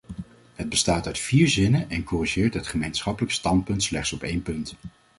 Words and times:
Het 0.55 0.69
bestaat 0.69 1.05
uit 1.07 1.19
vier 1.19 1.49
zinnen 1.49 1.89
en 1.89 2.03
corrigeert 2.03 2.53
het 2.53 2.67
gemeenschappelijk 2.67 3.33
standpunt 3.33 3.83
slechts 3.83 4.13
op 4.13 4.23
één 4.23 4.41
punt. 4.41 4.75